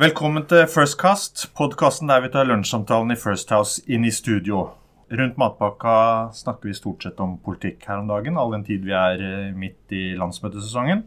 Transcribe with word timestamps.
Velkommen 0.00 0.46
til 0.48 0.62
Firstcast, 0.64 1.42
podkasten 1.52 2.08
der 2.08 2.22
vi 2.24 2.30
tar 2.32 2.46
lunsjsamtalen 2.48 3.12
i 3.12 3.18
First 3.20 3.50
House 3.52 3.82
inn 3.84 4.06
i 4.08 4.12
studio. 4.16 4.62
Rundt 5.12 5.36
matpakka 5.36 5.96
snakker 6.38 6.70
vi 6.70 6.76
stort 6.78 7.04
sett 7.04 7.18
om 7.20 7.34
politikk 7.44 7.84
her 7.84 7.98
om 8.00 8.06
dagen, 8.08 8.38
all 8.40 8.54
den 8.54 8.64
tid 8.64 8.86
vi 8.86 8.94
er 8.96 9.20
eh, 9.20 9.50
midt 9.52 9.92
i 9.92 10.14
landsmøtesesongen. 10.16 11.02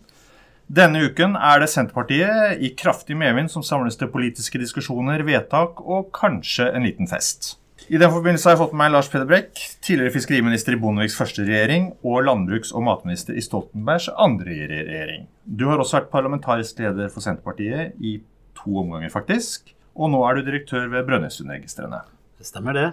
Denne 0.70 1.02
uken 1.08 1.34
er 1.34 1.64
det 1.64 1.72
Senterpartiet 1.74 2.62
i 2.62 2.70
kraftig 2.78 3.18
medvind 3.18 3.50
som 3.50 3.66
samles 3.66 3.98
til 3.98 4.12
politiske 4.14 4.62
diskusjoner, 4.62 5.26
vedtak 5.26 5.82
og 5.82 6.12
kanskje 6.14 6.68
en 6.70 6.86
liten 6.86 7.10
fest. 7.10 7.56
I 7.90 7.98
den 7.98 8.14
forbindelse 8.14 8.46
har 8.46 8.54
jeg 8.54 8.62
fått 8.62 8.76
med 8.76 8.84
meg 8.84 8.94
Lars 8.94 9.10
Peder 9.10 9.26
Brekk, 9.28 9.58
tidligere 9.84 10.14
fiskeriminister 10.14 10.78
i 10.78 10.80
Bondeviks 10.80 11.18
første 11.18 11.48
regjering 11.48 11.90
og 12.06 12.22
landbruks- 12.28 12.76
og 12.78 12.86
matminister 12.86 13.34
i 13.34 13.42
Stoltenbergs 13.42 14.12
andre 14.14 14.54
regjering. 14.70 15.26
Du 15.44 15.66
har 15.72 15.82
også 15.82 15.98
vært 15.98 16.14
parlamentarisk 16.14 16.78
leder 16.86 17.10
for 17.10 17.26
Senterpartiet 17.26 17.98
i 17.98 18.20
to 18.64 18.76
omganger, 18.82 19.12
faktisk. 19.14 19.74
Og 19.94 20.10
nå 20.10 20.24
er 20.26 20.40
du 20.40 20.48
direktør 20.48 20.88
ved 20.90 21.06
Brønnøysundregistrene. 21.08 22.02
Det 22.40 22.50
stemmer, 22.50 22.74
det. 22.74 22.88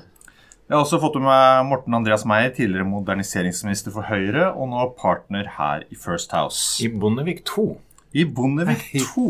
Jeg 0.70 0.76
har 0.76 0.84
også 0.84 1.00
fått 1.02 1.16
med 1.18 1.26
meg 1.26 1.64
Morten 1.66 1.96
Andreas 1.96 2.22
Meyer, 2.28 2.52
tidligere 2.54 2.86
moderniseringsminister 2.86 3.90
for 3.90 4.06
Høyre, 4.06 4.52
og 4.54 4.68
nå 4.70 4.84
partner 5.00 5.48
her 5.56 5.86
i 5.90 5.98
First 5.98 6.30
House. 6.36 6.78
I 6.84 6.86
Bondevik 6.92 7.40
2. 7.48 7.64
I 8.14 8.26
Bondevik 8.36 8.84
2. 9.16 9.24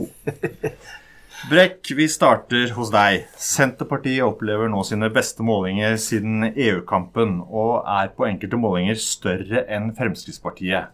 Brekk, 1.48 1.94
vi 1.96 2.04
starter 2.12 2.74
hos 2.76 2.90
deg. 2.92 3.22
Senterpartiet 3.40 4.20
opplever 4.26 4.68
nå 4.68 4.82
sine 4.84 5.08
beste 5.14 5.40
målinger 5.40 5.96
siden 5.96 6.50
EU-kampen, 6.50 7.38
og 7.48 7.86
er 7.88 8.12
på 8.12 8.28
enkelte 8.28 8.60
målinger 8.60 9.00
større 9.00 9.64
enn 9.72 9.94
Fremskrittspartiet. 9.96 10.92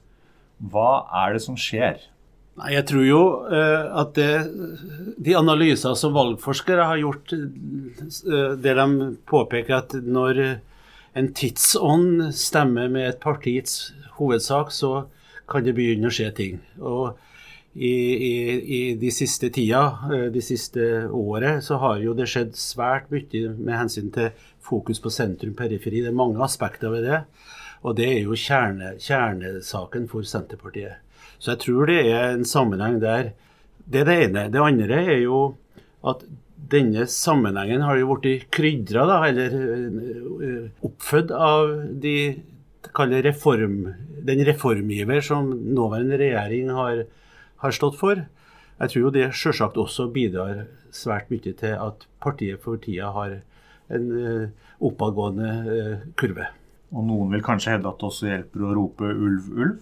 Hva 0.63 0.91
er 1.25 1.35
det 1.35 1.43
som 1.43 1.59
skjer? 1.59 1.99
Nei, 2.56 2.73
Jeg 2.73 2.87
tror 2.88 3.05
jo 3.05 3.20
uh, 3.51 3.98
at 4.01 4.15
det, 4.16 4.30
de 5.20 5.34
analyser 5.37 5.96
som 5.98 6.15
valgforskere 6.16 6.88
har 6.88 7.02
gjort, 7.02 7.35
uh, 7.37 8.54
der 8.57 8.80
de 8.80 9.10
påpeker 9.29 9.76
at 9.76 9.93
når 10.01 10.40
en 11.16 11.30
tidsånd 11.37 12.30
stemmer 12.37 12.88
med 12.93 13.10
et 13.10 13.21
partiets 13.21 13.93
hovedsak, 14.16 14.73
så 14.73 15.07
kan 15.48 15.65
det 15.66 15.76
begynne 15.76 16.09
å 16.09 16.16
skje 16.16 16.32
ting. 16.37 16.59
Og 16.80 17.18
i, 17.76 17.93
i, 17.93 18.35
i 18.73 18.80
de 18.96 19.13
siste 19.13 19.52
tida, 19.52 19.85
uh, 20.09 20.26
de 20.32 20.45
siste 20.45 21.07
året, 21.13 21.60
så 21.65 21.76
har 21.85 22.01
jo 22.01 22.16
det 22.16 22.30
skjedd 22.32 22.57
svært 22.57 23.13
mye 23.13 23.52
med 23.52 23.82
hensyn 23.82 24.09
til 24.16 24.32
fokus 24.65 25.02
på 25.04 25.13
sentrum-periferi. 25.13 26.01
Det 26.01 26.15
er 26.15 26.23
mange 26.24 26.41
aspekter 26.45 26.88
ved 26.95 27.04
det. 27.04 27.24
Og 27.85 28.01
det 28.01 28.09
er 28.15 28.23
jo 28.24 28.38
kjerne, 28.41 28.96
kjernesaken 28.96 30.09
for 30.10 30.24
Senterpartiet. 30.26 31.02
Så 31.38 31.54
jeg 31.54 31.62
tror 31.66 31.90
det 31.90 32.01
er 32.10 32.32
en 32.32 32.45
sammenheng 32.48 32.98
der. 33.02 33.32
Det 33.87 34.02
er 34.02 34.09
det 34.09 34.18
ene. 34.26 34.48
Det 34.52 34.62
andre 34.62 35.01
er 35.04 35.23
jo 35.23 35.40
at 36.06 36.24
denne 36.70 37.06
sammenhengen 37.10 37.84
har 37.87 37.98
jo 38.01 38.16
blitt 38.18 38.48
krydra, 38.54 39.04
eller 39.29 40.70
oppfødd 40.87 41.30
av 41.30 41.73
de 42.02 42.16
reform, 43.26 43.95
den 44.26 44.45
reformgiver 44.46 45.20
som 45.20 45.51
nåværende 45.51 46.18
regjering 46.18 46.70
har, 46.70 47.04
har, 47.62 47.70
stått 47.70 47.98
for. 47.98 48.24
Jeg 48.80 48.90
tror 48.90 49.02
jo 49.02 49.10
det 49.10 49.32
selvsagt 49.34 49.76
også 49.76 50.10
bidrar 50.12 50.66
svært 50.90 51.30
mye 51.30 51.54
til 51.54 51.76
at 51.76 52.07
partiet 52.20 52.62
for 52.62 52.76
tida 52.76 53.12
har 53.12 53.40
en 53.92 54.07
uh, 54.10 54.48
oppadgående 54.80 55.51
uh, 55.66 56.07
kurve. 56.16 56.48
Og 56.92 57.04
noen 57.07 57.32
vil 57.32 57.45
kanskje 57.45 57.76
hevde 57.76 57.90
at 57.90 58.01
det 58.01 58.09
også 58.09 58.29
hjelper 58.30 58.64
å 58.64 58.74
rope 58.76 59.10
ulv, 59.12 59.51
ulv? 59.54 59.76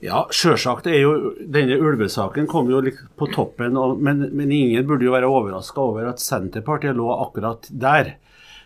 Ja, 0.00 0.22
sjølsagt 0.32 0.86
er 0.88 0.96
jo 1.02 1.34
denne 1.52 1.76
ulvesaken 1.76 2.46
kom 2.48 2.70
jo 2.72 2.80
litt 2.84 3.02
på 3.20 3.28
toppen, 3.34 3.76
og, 3.76 3.98
men, 4.00 4.22
men, 4.32 4.52
ingen 4.52 4.86
burde 4.88 5.04
jo 5.04 5.12
være 5.12 5.28
overraska 5.28 5.82
over 5.82 6.08
at 6.08 6.22
Senterpartiet 6.24 6.96
lå 6.96 7.10
akkurat 7.18 7.68
der. 7.68 8.14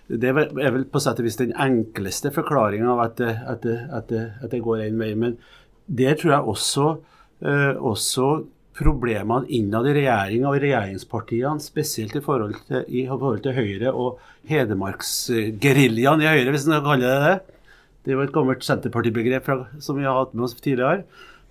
Det 0.06 0.30
er 0.30 0.36
vel 0.36 0.84
på 0.86 1.00
sett 1.02 1.18
og 1.18 1.26
vis 1.26 1.40
den 1.40 1.54
enkleste 1.58 2.30
forklaringa 2.34 2.92
av 2.92 3.02
at 3.08 3.16
det, 3.18 3.32
at, 3.34 3.64
det, 3.66 3.78
at, 3.88 4.06
det, 4.12 4.24
at 4.44 4.52
det, 4.52 4.60
går 4.62 4.84
en 4.84 5.00
vei. 5.00 5.10
Men 5.18 5.34
der 5.90 6.14
tror 6.20 6.36
jeg 6.36 6.52
også, 6.54 6.86
eh, 7.42 7.72
også 7.82 8.28
problemene 8.78 9.50
innad 9.58 9.88
i 9.90 9.96
regjeringa 9.98 10.52
og 10.52 10.60
regjeringspartiene, 10.62 11.62
spesielt 11.62 12.14
i 12.14 12.22
forhold 12.22 12.54
til, 12.68 12.86
i 12.86 13.08
forhold 13.10 13.42
til 13.42 13.58
Høyre 13.58 13.90
og 13.90 14.22
Hedmarksgeriljaen 14.50 16.22
i 16.22 16.30
Høyre, 16.30 16.54
hvis 16.54 16.68
en 16.68 16.76
kan 16.76 16.88
kalle 16.92 17.10
det 17.10 17.18
det 17.26 17.53
det 18.04 18.12
er 18.12 18.18
jo 18.18 18.24
et 18.26 18.34
gammelt 18.34 18.64
Senterparti-begrep 18.66 19.46
som 19.82 19.96
vi 19.96 20.04
har 20.04 20.18
hatt 20.18 20.34
med 20.36 20.46
oss 20.46 20.56
tidligere. 20.58 21.04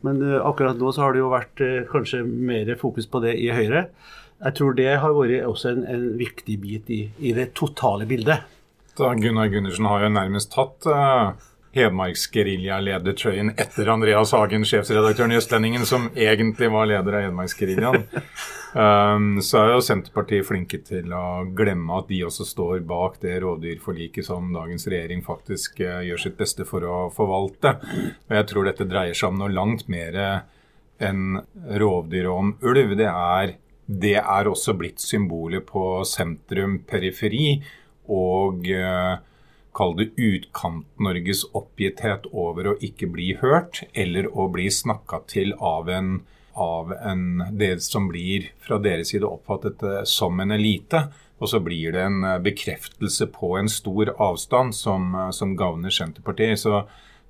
Men 0.05 0.19
uh, 0.21 0.41
akkurat 0.45 0.77
nå 0.77 0.91
så 0.93 1.05
har 1.05 1.15
det 1.15 1.23
jo 1.23 1.31
vært 1.31 1.63
uh, 1.63 1.85
kanskje 1.89 2.21
mer 2.27 2.69
fokus 2.79 3.07
på 3.09 3.23
det 3.23 3.37
i 3.41 3.49
Høyre. 3.55 3.87
Jeg 4.43 4.57
tror 4.57 4.75
det 4.77 4.89
har 4.99 5.15
vært 5.15 5.47
også 5.47 5.71
en, 5.71 5.85
en 5.89 6.03
viktig 6.19 6.59
bit 6.61 6.91
i, 6.91 7.01
i, 7.23 7.31
det 7.35 7.53
totale 7.57 8.05
bildet. 8.09 8.43
Da 8.99 9.13
Gunnar 9.17 9.49
Gundersen 9.49 9.87
har 9.89 10.03
jo 10.03 10.11
nærmest 10.13 10.51
tatt 10.53 10.85
uh, 10.91 11.33
Hedmarksgerilja-ledertrøyen 11.73 13.53
etter 13.57 13.89
Andreas 13.89 14.33
Hagen, 14.35 14.65
sjefsredaktøren 14.67 15.33
i 15.33 15.39
Østlendingen, 15.39 15.87
som 15.89 16.11
egentlig 16.13 16.69
var 16.73 16.89
leder 16.91 17.17
av 17.17 17.29
Hedmarksgeriljaen. 17.29 18.05
Um, 18.73 19.35
så 19.45 19.59
er 19.59 19.67
jo 19.75 19.81
Senterpartiet 19.85 20.47
flinke 20.47 20.79
til 20.81 21.11
å 21.13 21.43
glemme 21.53 21.93
at 21.99 22.07
de 22.09 22.23
også 22.25 22.41
står 22.49 22.79
bak 22.89 23.19
det 23.21 23.35
rovdyrforliket 23.43 24.25
som 24.25 24.47
dagens 24.49 24.87
regjering 24.89 25.21
faktisk 25.21 25.77
uh, 25.85 25.99
gjør 26.01 26.23
sitt 26.23 26.39
beste 26.39 26.65
for 26.65 26.81
å 26.89 26.95
forvalte. 27.13 27.75
Og 27.77 28.33
jeg 28.33 28.47
tror 28.49 28.65
dette 28.65 28.87
dreier 28.89 29.13
seg 29.13 29.29
om 29.29 29.43
noe 29.43 29.53
langt 29.53 29.85
mer 29.93 30.17
enn 30.97 31.37
rovdyr 31.83 32.31
og 32.31 32.39
om 32.39 32.49
ulv. 32.65 32.95
Det 32.97 33.11
er, 33.11 33.53
det 33.85 34.15
er 34.23 34.49
også 34.49 34.73
blitt 34.79 35.05
symbolet 35.05 35.69
på 35.69 36.01
sentrum-periferi 36.09 37.45
og 38.09 38.65
uh, 38.73 39.21
kall 39.73 39.95
det 39.97 40.11
Utkant-Norges 40.17 41.45
oppgitthet 41.57 42.29
over 42.31 42.71
å 42.71 42.77
ikke 42.85 43.09
bli 43.13 43.33
hørt, 43.41 43.83
eller 43.93 44.29
å 44.31 44.47
bli 44.53 44.69
snakka 44.71 45.23
til 45.33 45.55
av 45.59 45.89
en 45.89 46.21
av 46.53 46.93
en, 46.93 47.43
det 47.51 47.83
som 47.83 48.07
blir 48.07 48.51
fra 48.61 48.77
deres 48.77 49.09
side 49.13 49.25
oppfattet 49.25 49.83
eh, 49.83 50.01
som 50.05 50.39
en 50.39 50.53
elite. 50.53 51.07
Og 51.41 51.49
så 51.49 51.59
blir 51.63 51.95
det 51.95 52.03
en 52.05 52.23
eh, 52.23 52.39
bekreftelse 52.43 53.27
på 53.33 53.55
en 53.57 53.71
stor 53.71 54.13
avstand 54.21 54.75
som, 54.77 55.09
eh, 55.15 55.31
som 55.35 55.55
gagner 55.57 55.93
Senterpartiet. 55.93 56.61
Så 56.61 56.83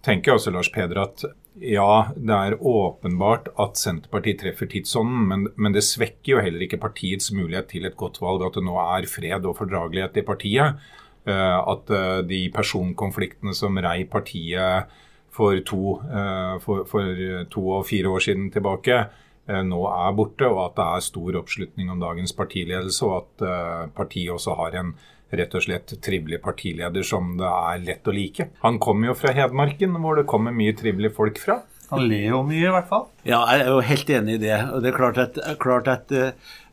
tenker 0.03 0.31
jeg 0.31 0.41
også 0.41 0.53
Lars 0.53 0.71
Peder, 0.73 0.99
at 1.05 1.23
ja, 1.61 2.09
det 2.17 2.35
er 2.35 2.57
åpenbart 2.59 3.51
at 3.61 3.79
Senterpartiet 3.79 4.41
treffer 4.41 4.67
tidsånden, 4.69 5.27
men, 5.29 5.47
men, 5.55 5.75
det 5.75 5.85
svekker 5.85 6.35
jo 6.35 6.43
heller 6.43 6.65
ikke 6.65 6.81
partiets 6.81 7.31
mulighet 7.31 7.69
til 7.71 7.85
et 7.87 7.97
godt 7.99 8.19
valg 8.23 8.43
at 8.47 8.57
det 8.57 8.65
nå 8.65 8.75
er 8.81 9.07
fred 9.09 9.45
og 9.47 9.59
fordragelighet 9.61 10.17
i 10.19 10.25
partiet. 10.27 10.83
At 11.23 11.91
de 12.27 12.39
personkonfliktene 12.51 13.53
som 13.55 13.77
rei 13.79 14.03
partiet 14.11 14.89
for 15.33 15.59
to, 15.65 16.01
eh, 16.13 16.59
for, 16.63 16.85
for 16.89 17.23
to, 17.49 17.65
og 17.77 17.87
fire 17.89 18.11
år 18.13 18.23
siden 18.27 18.51
tilbake, 18.53 18.99
eh, 19.47 19.63
nå 19.65 19.81
er 19.89 20.13
borte, 20.17 20.47
og 20.49 20.61
at 20.67 20.77
det 20.77 20.85
er 20.85 21.07
stor 21.07 21.39
oppslutning 21.41 21.89
om 21.91 22.03
dagens 22.03 22.35
partiledelse, 22.37 23.01
og 23.07 23.15
at 23.21 23.45
eh, 23.49 23.89
partiet 23.97 24.33
også 24.35 24.57
har 24.61 24.77
en 24.79 24.93
rett 25.33 25.55
og 25.57 25.65
slett 25.65 25.95
trivelig 26.05 26.37
partileder 26.43 27.05
som 27.07 27.33
det 27.39 27.49
er 27.49 27.85
lett 27.87 28.09
å 28.09 28.13
like. 28.13 28.51
Han 28.61 28.77
kommer 28.77 29.09
jo 29.09 29.17
fra 29.17 29.33
Hedmarken, 29.33 29.95
hvor 30.03 30.19
det 30.19 30.29
kommer 30.29 30.53
mye 30.53 30.75
trivelige 30.77 31.15
folk 31.15 31.41
fra. 31.41 31.63
Han 31.93 32.07
ler 32.09 32.25
jo 32.31 32.39
mye, 32.47 32.67
i 32.67 32.73
hvert 32.73 32.89
fall. 32.89 33.05
Ja, 33.27 33.39
jeg 33.53 33.61
er 33.63 33.69
jo 33.71 33.87
helt 33.87 34.09
enig 34.17 34.33
i 34.37 34.43
det. 34.43 34.59
Og 34.73 34.77
det 34.83 34.89
er 34.91 34.97
klart 34.97 35.17
at, 35.21 35.33
klart 35.61 35.87
at, 35.91 36.05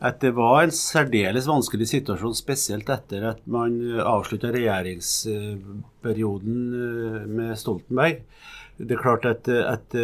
at 0.00 0.16
det 0.24 0.32
var 0.36 0.56
en 0.64 0.74
særdeles 0.74 1.48
vanskelig 1.50 1.86
situasjon, 1.92 2.36
spesielt 2.38 2.88
etter 2.92 3.20
at 3.34 3.40
man 3.50 3.72
avslutta 4.00 4.48
regjeringsperioden 4.54 6.58
med 7.36 7.50
Stoltenberg. 7.60 8.16
Det 8.80 8.96
er 8.96 9.02
klart 9.02 9.24
at, 9.28 9.48
at, 9.48 9.96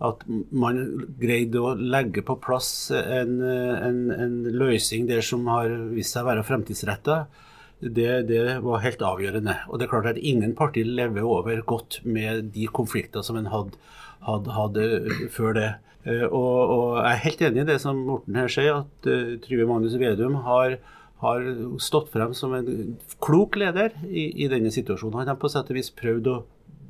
at 0.00 0.24
man 0.28 1.06
greide 1.20 1.60
å 1.60 1.74
legge 1.74 2.22
på 2.26 2.36
plass 2.42 2.90
en, 2.92 3.40
en, 3.42 4.10
en 4.12 4.42
løsning 4.52 5.08
der 5.08 5.20
som 5.24 5.46
har 5.52 5.70
vist 5.94 6.16
seg 6.16 6.24
å 6.24 6.28
være 6.32 6.48
fremtidsretta. 6.48 7.24
Det, 7.80 8.28
det, 8.28 8.58
var 8.60 8.82
helt 8.84 9.00
avgjørende. 9.00 9.54
Og 9.72 9.80
det 9.80 9.86
er 9.86 9.92
klart 9.94 10.10
at 10.10 10.20
ingen 10.20 10.52
parti 10.56 10.82
lever 10.84 11.24
over 11.24 11.62
godt 11.64 12.02
med 12.04 12.50
de 12.52 12.66
konflikter 12.68 13.24
som 13.24 13.38
en 13.40 13.48
hadde, 13.48 13.78
hadde, 14.26 14.54
hadde 14.56 15.30
før 15.34 15.56
det. 15.56 15.70
Og, 16.06 16.30
og, 16.32 16.84
jeg 16.96 17.10
er 17.10 17.24
helt 17.26 17.42
enig 17.44 17.60
i 17.62 17.68
det 17.68 17.80
som 17.82 17.98
Morten 18.06 18.38
her 18.40 18.48
sier, 18.52 18.80
at 18.84 19.10
uh, 19.10 19.34
Trygve 19.44 19.66
Magnus 19.68 19.98
Vedum 20.00 20.38
har, 20.46 20.78
har, 21.20 21.50
stått 21.82 22.08
frem 22.14 22.32
som 22.36 22.54
en 22.56 22.94
klok 23.20 23.58
leder 23.60 23.92
i, 24.08 24.30
i 24.44 24.48
denne 24.48 24.72
situasjonen. 24.72 25.20
Han 25.20 25.34
har 25.34 25.40
på 25.40 25.50
sett 25.52 25.68
og 25.68 25.76
vis 25.76 25.92
prøvd 25.92 26.32
å 26.32 26.38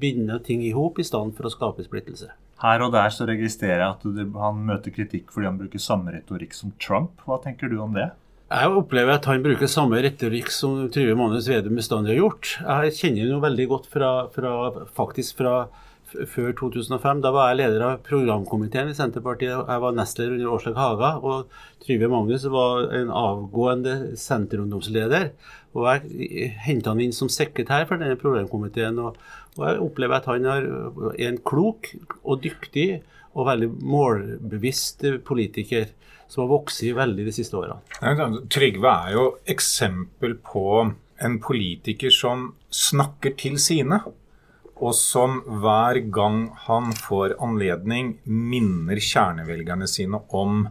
binde 0.01 0.39
ting 0.47 0.63
i 0.65 0.71
hop 0.77 1.01
i 1.03 1.05
stedet 1.05 1.37
for 1.37 1.49
å 1.49 1.53
skape 1.53 1.85
splittelse. 1.85 2.31
Her 2.61 2.83
og 2.85 2.93
der 2.93 3.13
så 3.13 3.27
registrerer 3.29 3.83
jeg 3.83 3.97
at 3.97 4.33
han 4.37 4.65
møter 4.69 4.93
kritikk 4.93 5.31
fordi 5.33 5.49
han 5.49 5.61
bruker 5.61 5.81
samme 5.81 6.13
retorikk 6.15 6.55
som 6.57 6.75
Trump. 6.81 7.23
Hva 7.27 7.41
tenker 7.43 7.73
du 7.73 7.79
om 7.81 7.97
det? 7.97 8.11
Jeg 8.51 8.73
opplever 8.75 9.15
at 9.15 9.27
han 9.31 9.45
bruker 9.45 9.71
samme 9.71 10.01
retorikk 10.03 10.51
som 10.53 10.89
Trygve 10.93 11.15
Magnus 11.19 11.47
Vedum 11.49 11.77
bestandig 11.79 12.17
har 12.17 12.25
gjort. 12.25 12.57
Jeg 12.59 12.97
kjenner 12.99 13.31
ham 13.31 13.45
veldig 13.45 13.67
godt 13.71 13.87
fra, 13.93 14.11
fra, 14.35 14.55
faktisk 14.97 15.39
fra, 15.39 15.55
før 16.31 16.53
2005. 16.59 17.21
Da 17.25 17.33
var 17.35 17.51
jeg 17.51 17.61
leder 17.61 17.85
av 17.87 18.01
programkomiteen 18.07 18.91
i 18.91 18.97
Senterpartiet. 18.97 19.53
Jeg 19.55 19.83
var 19.85 19.97
nestleder 19.97 20.37
under 20.37 20.55
Åslaug 20.55 20.81
Haga. 20.81 21.11
Og 21.21 21.85
Trygve 21.85 22.11
Magnus 22.13 22.47
var 22.53 22.91
en 22.97 23.13
avgående 23.15 23.95
senterungdomsleder. 24.21 25.31
Og 25.77 25.87
jeg 25.89 26.51
henta 26.67 26.95
han 26.95 27.05
inn 27.05 27.15
som 27.17 27.31
sekretær 27.33 27.87
for 27.89 28.01
denne 28.01 28.19
programkomiteen. 28.21 28.99
Og, 29.03 29.19
og 29.59 29.65
jeg 29.67 29.83
opplever 29.87 30.19
at 30.19 30.29
han 30.31 30.51
er 30.51 30.69
en 31.31 31.41
klok 31.47 31.93
og 32.23 32.43
dyktig 32.45 32.91
og 33.31 33.47
veldig 33.47 33.71
målbevisst 33.87 35.07
politiker 35.27 35.91
som 36.31 36.45
har 36.45 36.51
vokst 36.53 36.83
veldig 36.95 37.27
de 37.27 37.35
siste 37.35 37.59
årene. 37.59 37.79
Trygve 38.51 38.91
er 38.91 39.15
jo 39.17 39.25
eksempel 39.51 40.37
på 40.47 40.65
en 41.21 41.37
politiker 41.43 42.13
som 42.15 42.53
snakker 42.71 43.35
til 43.39 43.59
sine 43.61 44.01
og 44.81 44.95
som 44.97 45.41
hver 45.61 46.01
gang 46.13 46.47
han 46.67 46.93
får 46.97 47.37
anledning, 47.45 48.15
minner 48.25 49.01
kjernevelgerne 49.01 49.89
sine 49.91 50.23
om 50.37 50.65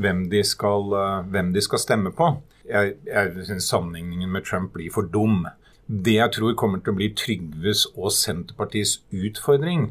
hvem 0.00 0.26
de 0.32 0.42
skal, 0.44 0.92
eh, 0.96 1.22
hvem 1.32 1.52
de 1.54 1.62
skal 1.64 1.82
stemme 1.82 2.12
på. 2.16 2.34
Jeg, 2.68 2.96
jeg 3.06 3.46
synes 3.48 3.68
Sammenligningen 3.72 4.30
med 4.30 4.44
Trump 4.44 4.74
blir 4.76 4.92
for 4.94 5.08
dum. 5.08 5.46
Det 5.90 6.18
jeg 6.18 6.36
tror 6.36 6.54
kommer 6.54 6.82
til 6.82 6.92
å 6.92 6.98
bli 7.00 7.10
Trygves 7.18 7.86
og 7.96 8.12
Senterpartiets 8.14 9.00
utfordring 9.10 9.88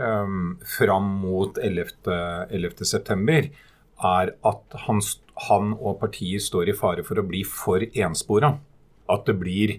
um, 0.00 0.56
fram 0.64 1.10
mot 1.20 1.58
11.9, 1.60 2.14
11. 2.56 3.50
er 4.06 4.32
at 4.48 4.78
han, 4.86 5.02
han, 5.48 5.74
og 5.76 5.98
partiet 6.00 6.46
står 6.46 6.70
i 6.72 6.76
fare 6.78 7.04
for 7.04 7.20
å 7.20 7.26
bli 7.26 7.42
for 7.44 7.84
enspora. 7.84 8.54
At 9.12 9.28
det 9.28 9.36
blir 9.42 9.76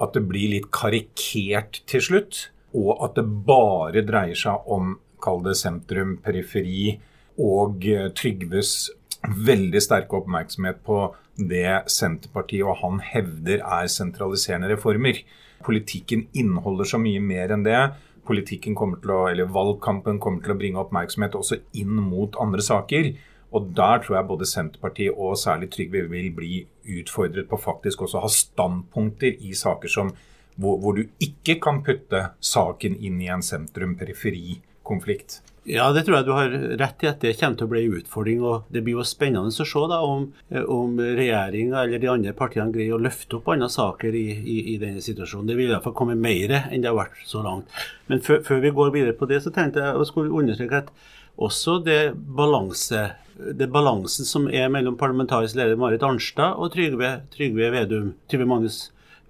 at 0.00 0.16
det 0.16 0.24
blir 0.28 0.54
litt 0.54 0.70
karikert 0.74 1.82
til 1.90 2.04
slutt, 2.04 2.46
og 2.76 3.02
at 3.04 3.18
det 3.18 3.26
bare 3.46 4.04
dreier 4.06 4.38
seg 4.38 4.66
om, 4.70 4.96
kall 5.20 5.42
det 5.44 5.56
sentrum, 5.60 6.16
periferi, 6.24 6.94
og 7.40 7.84
eh, 7.88 8.08
Trygves 8.16 8.90
veldig 9.20 9.82
sterke 9.84 10.16
oppmerksomhet 10.16 10.80
på 10.86 11.02
det 11.36 11.90
Senterpartiet 11.92 12.64
og 12.64 12.78
han 12.80 13.00
hevder 13.04 13.60
er 13.60 13.90
sentraliserende 13.92 14.70
reformer. 14.72 15.20
Politikken 15.64 16.26
inneholder 16.32 16.88
så 16.88 17.00
mye 17.00 17.20
mer 17.20 17.52
enn 17.52 17.64
det. 17.66 17.80
Politikken 18.28 18.76
kommer 18.76 19.00
til 19.00 19.12
å, 19.12 19.22
eller 19.30 19.50
Valgkampen 19.52 20.20
kommer 20.22 20.44
til 20.44 20.54
å 20.54 20.58
bringe 20.60 20.80
oppmerksomhet 20.82 21.36
også 21.36 21.60
inn 21.80 21.96
mot 22.00 22.36
andre 22.40 22.64
saker. 22.64 23.12
Og 23.50 23.70
Der 23.74 24.02
tror 24.02 24.16
jeg 24.16 24.28
både 24.28 24.46
Senterpartiet 24.46 25.16
og 25.16 25.38
særlig 25.38 25.70
Trygve 25.74 26.04
vil 26.10 26.30
bli 26.34 26.64
utfordret 27.00 27.48
på 27.50 27.58
faktisk 27.58 28.06
også 28.06 28.20
å 28.20 28.24
ha 28.24 28.32
standpunkter 28.32 29.42
i 29.42 29.54
saker 29.58 29.90
som, 29.90 30.12
hvor, 30.56 30.78
hvor 30.82 30.98
du 30.98 31.06
ikke 31.22 31.58
kan 31.62 31.82
putte 31.86 32.28
saken 32.40 32.98
inn 32.98 33.20
i 33.22 33.30
en 33.32 33.42
sentrum-periferi-konflikt. 33.42 35.40
Ja, 35.68 35.90
det 35.92 36.06
tror 36.06 36.16
jeg 36.16 36.26
du 36.26 36.32
har 36.32 36.54
rett 36.80 37.02
i 37.04 37.08
at 37.10 37.20
det 37.20 37.34
kommer 37.36 37.58
til 37.58 37.66
å 37.68 37.70
bli 37.70 37.82
en 37.84 37.96
utfordring. 37.98 38.40
og 38.42 38.70
Det 38.72 38.80
blir 38.84 38.96
jo 38.96 39.04
spennende 39.04 39.52
å 39.52 39.66
se 39.68 39.82
da 39.90 40.00
om, 40.06 40.24
om 40.72 40.96
regjeringa 40.98 41.82
eller 41.84 42.00
de 42.00 42.10
andre 42.10 42.32
partiene 42.36 42.72
greier 42.72 42.96
å 42.96 43.02
løfte 43.02 43.36
opp 43.38 43.50
andre 43.52 43.68
saker 43.70 44.16
i, 44.16 44.26
i, 44.40 44.58
i 44.74 44.78
denne 44.80 45.04
situasjonen. 45.04 45.50
Det 45.50 45.58
vil 45.58 45.68
i 45.68 45.74
hvert 45.74 45.84
fall 45.84 45.96
komme 45.98 46.16
mer 46.16 46.56
enn 46.62 46.80
det 46.80 46.88
har 46.88 46.96
vært 46.96 47.20
så 47.28 47.44
langt. 47.44 47.68
Men 48.08 48.24
før, 48.24 48.40
før 48.46 48.64
vi 48.64 48.74
går 48.78 48.94
videre 48.96 49.18
på 49.18 49.28
det, 49.30 49.42
så 49.44 49.52
tenkte 49.54 49.84
jeg 49.84 50.00
å 50.00 50.08
skulle 50.08 50.32
understreke 50.40 50.84
at 50.86 50.94
også 51.40 51.78
det 51.84 52.00
balanse 52.16 53.10
det 53.56 53.70
balansen 53.72 54.28
som 54.28 54.48
er 54.48 54.70
mellom 54.72 54.96
parlamentarisk 55.00 55.58
leder 55.58 55.78
Marit 55.80 56.04
Arnstad 56.06 56.58
og 56.60 56.72
Trygve, 56.74 57.20
Trygve 57.34 57.70
Vedum, 57.74 58.12
Trygve 58.30 58.48
Magnus 58.48 58.80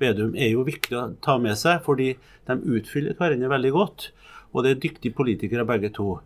Vedum, 0.01 0.33
er 0.35 0.55
jo 0.55 0.65
viktig 0.67 0.97
å 0.97 1.07
ta 1.25 1.37
med 1.43 1.59
seg, 1.61 1.83
fordi 1.87 2.15
de 2.49 2.59
utfyller 2.79 3.17
hverandre 3.19 3.53
veldig 3.53 3.73
godt. 3.77 4.11
Og 4.51 4.65
det 4.65 4.73
er 4.73 4.83
dyktige 4.83 5.15
politikere 5.15 5.67
begge 5.69 5.93
to. 5.95 6.19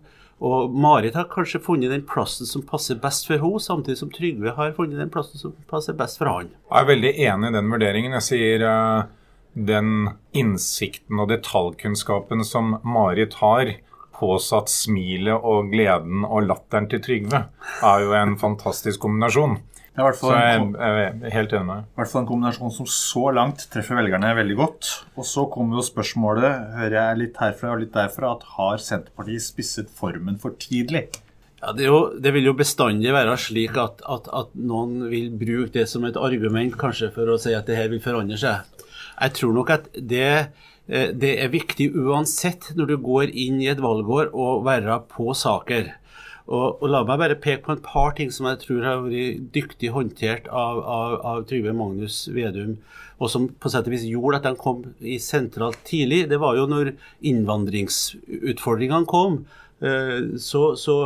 Og 0.45 0.73
Marit 0.75 1.15
har 1.15 1.29
kanskje 1.31 1.63
funnet 1.63 1.93
den 1.93 2.05
plassen 2.09 2.49
som 2.49 2.65
passer 2.67 2.99
best 3.01 3.29
for 3.29 3.39
henne, 3.39 3.63
samtidig 3.63 4.01
som 4.01 4.13
Trygve 4.13 4.55
har 4.57 4.75
funnet 4.77 5.01
den 5.01 5.13
plassen 5.13 5.41
som 5.41 5.55
passer 5.71 5.97
best 5.97 6.19
for 6.21 6.31
han. 6.31 6.51
Jeg 6.71 6.81
er 6.81 6.91
veldig 6.91 7.13
enig 7.29 7.51
i 7.51 7.57
den 7.59 7.71
vurderingen. 7.73 8.17
Jeg 8.19 8.27
sier 8.29 8.65
uh, 8.67 9.07
den 9.55 10.11
innsikten 10.35 11.23
og 11.23 11.31
detaljkunnskapen 11.31 12.43
som 12.47 12.79
Marit 12.83 13.39
har, 13.43 13.77
påsatt 14.15 14.73
smilet 14.73 15.37
og 15.37 15.71
gleden 15.73 16.25
og 16.27 16.49
latteren 16.49 16.89
til 16.91 17.03
Trygve, 17.05 17.47
er 17.85 18.05
jo 18.05 18.15
en 18.19 18.37
fantastisk 18.41 19.03
kombinasjon. 19.05 19.59
Det 19.95 20.03
er 20.03 20.17
så 20.19 20.31
jeg, 20.35 20.63
er 20.83 21.35
helt 21.37 21.53
enig 21.55 21.67
med 21.69 21.77
deg. 21.77 21.91
I 21.93 22.01
hvert 22.01 22.11
fall 22.11 22.25
en 22.25 22.31
kombinasjon 22.33 22.73
som 22.75 22.87
så 22.91 23.29
langt 23.37 23.67
treffer 23.71 23.99
velgerne 24.01 24.33
veldig 24.35 24.57
godt. 24.59 24.89
Og 25.15 25.29
så 25.29 25.45
kommer 25.55 25.79
jo 25.79 25.85
spørsmålet, 25.87 26.73
hører 26.81 26.97
jeg 26.99 27.21
litt 27.21 27.39
herfra 27.39 27.77
og 27.77 27.85
litt 27.85 27.95
derfra, 27.95 28.33
at 28.35 28.49
har 28.57 28.83
Senterpartiet 28.83 29.45
spisset 29.47 29.93
formen 29.95 30.41
for 30.43 30.59
tidlig? 30.59 31.07
Ja, 31.63 31.71
det, 31.73 31.87
jo, 31.87 32.01
det, 32.19 32.35
vil 32.35 32.51
jo 32.51 32.57
bestandig 32.59 33.15
være 33.15 33.39
slik 33.41 33.79
at, 33.81 34.03
at, 34.11 34.27
at, 34.35 34.51
noen 34.59 35.07
vil 35.13 35.31
bruke 35.39 35.71
det 35.79 35.87
som 35.89 36.03
et 36.05 36.19
argument 36.19 36.75
kanskje 36.81 37.13
for 37.15 37.31
å 37.31 37.39
si 37.41 37.55
at 37.57 37.71
det 37.71 37.79
her 37.79 37.89
vil 37.95 38.03
forandre 38.05 38.37
seg. 38.41 38.67
Jeg 39.15 39.37
tror 39.39 39.55
nok 39.57 39.71
at 39.73 39.87
det 39.95 40.35
det 40.87 41.31
er 41.41 41.49
viktig 41.49 41.87
uansett 41.97 42.67
når 42.77 42.91
du 42.91 42.97
går 43.01 43.31
inn 43.33 43.61
i 43.63 43.71
et 43.73 43.81
valgår 43.81 44.35
å 44.37 44.59
være 44.67 44.99
på 45.09 45.33
saker. 45.33 45.95
Og, 46.45 46.83
og, 46.83 46.89
La 46.93 47.01
meg 47.09 47.21
bare 47.23 47.39
peke 47.41 47.65
på 47.65 47.73
et 47.73 47.85
par 47.87 48.13
ting 48.19 48.33
som 48.35 48.51
jeg 48.51 48.61
tror 48.67 48.85
har 48.85 49.03
vært 49.07 49.47
dyktig 49.55 49.95
håndtert 49.95 50.49
av, 50.53 50.83
av, 50.85 51.17
av 51.25 51.47
Trygve 51.49 51.73
Magnus 51.77 52.27
Vedum, 52.29 52.77
og 53.17 53.31
som 53.33 53.49
på 53.49 53.73
sett 53.73 53.89
og 53.89 53.95
vis 53.95 54.05
gjorde 54.05 54.43
at 54.43 54.49
de 54.51 54.53
kom 54.61 54.83
i 55.01 55.17
sentralt 55.23 55.81
tidlig. 55.89 56.27
Det 56.29 56.41
var 56.43 56.59
jo 56.59 56.67
når 56.69 56.93
innvandringsutfordringene 57.25 59.09
kom. 59.09 59.45
Eh, 59.81 60.37
så, 60.43 60.67
så, 60.77 60.99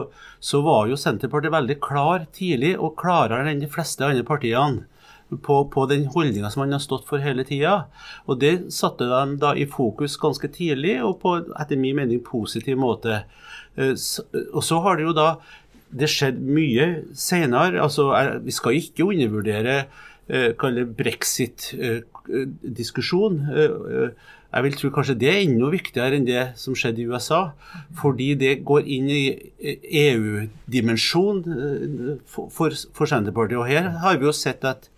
så 0.43 0.63
var 0.67 0.91
jo 0.91 0.99
Senterpartiet 0.99 1.55
veldig 1.55 1.79
klar 1.85 2.27
tidlig, 2.35 2.75
og 2.75 2.97
klarere 2.99 3.47
enn 3.53 3.63
de 3.63 3.71
fleste 3.71 4.07
andre 4.09 4.27
partiene 4.27 4.89
på, 5.29 5.71
på 5.71 5.87
den 5.91 6.07
holdninga 6.13 6.51
som 6.51 6.61
han 6.65 6.73
har 6.73 6.81
stått 6.83 7.07
for 7.09 7.19
hele 7.23 7.45
tida. 7.49 7.85
Og 8.27 8.41
det 8.43 8.73
satte 8.75 9.05
de 9.11 9.37
da 9.41 9.51
i 9.55 9.67
fokus 9.69 10.17
ganske 10.21 10.49
tidlig, 10.55 11.05
og 11.05 11.21
på 11.23 11.31
etter 11.53 11.77
min 11.81 11.97
mening 11.99 12.21
positiv 12.25 12.77
måte. 12.81 13.15
Eh, 13.77 13.95
og 14.53 14.65
så 14.65 14.81
har 14.85 14.95
det 14.97 15.05
jo 15.09 15.15
da 15.17 15.29
det 15.89 16.09
skjedd 16.13 16.39
mye 16.45 17.03
senere. 17.17 17.83
Altså, 17.83 18.03
vi 18.45 18.53
skal 18.53 18.75
ikke 18.81 19.05
undervurdere 19.09 19.77
eh, 20.29 20.51
brexit-diskusjon. 20.97 23.35
Eh, 23.53 24.11
jeg 24.49 24.65
vil 24.65 24.77
tro 24.81 24.89
kanskje 24.93 25.21
det 25.21 25.29
er 25.29 25.43
enda 25.45 25.69
viktigere 25.69 26.17
enn 26.17 26.25
det 26.25 26.57
som 26.57 26.73
skjedde 26.77 27.03
i 27.03 27.09
USA. 27.09 27.53
Fordi 28.01 28.35
det 28.41 28.65
går 28.69 28.81
inn 28.97 29.09
i 29.13 29.25
EU-dimensjon 30.09 31.39
for, 32.25 32.73
for 32.97 33.05
Senterpartiet. 33.05 33.61
Og 33.61 33.69
her 33.69 34.01
har 34.01 34.17
vi 34.17 34.25
jo 34.25 34.33
sett 34.33 34.65
at 34.65 34.89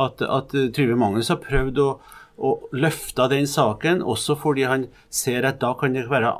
at, 0.00 0.22
at 0.22 0.48
Trygve 0.74 0.96
Magnus 0.98 1.28
har 1.32 1.40
prøvd 1.42 1.78
å, 1.82 1.98
å 2.38 2.60
løfte 2.74 3.28
den 3.30 3.46
saken, 3.50 4.02
også 4.02 4.36
fordi 4.40 4.62
han 4.70 4.86
ser 5.10 5.44
at 5.48 5.60
da 5.62 5.74
kan 5.78 5.94
det 5.94 6.10
være 6.10 6.34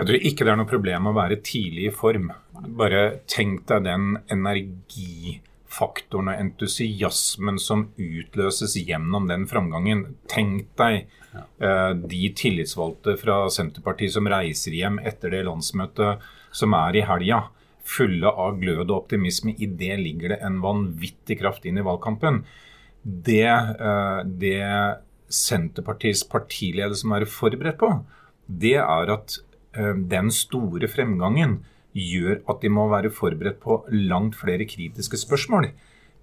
Jeg 0.00 0.06
tror 0.08 0.24
ikke 0.26 0.42
det 0.42 0.50
er 0.50 0.58
noe 0.58 0.66
problem 0.66 1.06
å 1.06 1.14
være 1.14 1.36
tidlig 1.46 1.84
i 1.86 1.92
form. 1.94 2.32
Bare 2.80 3.02
tenk 3.30 3.62
deg 3.70 3.84
den 3.86 4.18
energifaktoren 4.34 6.32
og 6.32 6.40
entusiasmen 6.42 7.62
som 7.62 7.94
utløses 7.94 8.74
gjennom 8.80 9.30
den 9.30 9.46
framgangen. 9.46 10.16
Tenk 10.26 10.66
deg 10.82 11.06
uh, 11.62 11.94
de 11.94 12.34
tillitsvalgte 12.42 13.14
fra 13.22 13.44
Senterpartiet 13.46 14.16
som 14.16 14.26
reiser 14.26 14.74
hjem 14.74 14.98
etter 14.98 15.30
det 15.30 15.46
landsmøtet 15.46 16.26
som 16.50 16.74
er 16.74 16.98
i 16.98 17.06
helga 17.06 17.44
fulle 17.88 18.28
av 18.28 18.58
glød 18.60 18.86
og 18.86 18.96
optimisme. 19.02 19.56
I 19.56 19.66
det 19.80 19.96
ligger 20.00 20.34
det 20.34 20.42
en 20.44 20.60
vanvittig 20.64 21.38
kraft 21.40 21.64
inn 21.68 21.80
i 21.80 21.86
valgkampen 21.86 22.42
det, 23.08 23.48
eh, 23.48 24.22
det 24.24 25.00
Senterpartiets 25.28 26.24
partiledelse 26.24 27.06
må 27.06 27.18
være 27.18 27.28
forberedt 27.28 27.80
på, 27.80 27.90
det 28.48 28.76
er 28.80 29.12
at 29.12 29.38
eh, 29.76 29.94
den 29.94 30.30
store 30.32 30.88
fremgangen 30.88 31.60
gjør 31.92 32.40
at 32.48 32.62
de 32.62 32.70
må 32.72 32.88
være 32.88 33.12
forberedt 33.12 33.60
på 33.60 33.82
langt 33.92 34.36
flere 34.38 34.64
kritiske 34.68 35.20
spørsmål. 35.20 35.70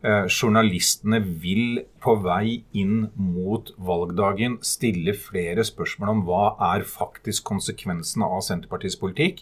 Eh, 0.05 0.25
journalistene 0.29 1.21
vil 1.21 1.83
på 2.01 2.15
vei 2.21 2.63
inn 2.73 3.09
mot 3.15 3.71
valgdagen 3.77 4.59
stille 4.61 5.15
flere 5.17 5.65
spørsmål 5.65 6.15
om 6.15 6.25
hva 6.27 6.45
er 6.73 6.85
faktisk 6.85 7.45
konsekvensene 7.49 8.25
av 8.25 8.43
Senterpartiets 8.45 8.99
politikk. 9.01 9.41